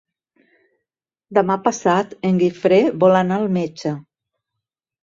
[1.39, 3.97] Demà passat en Guifré vol anar al metge.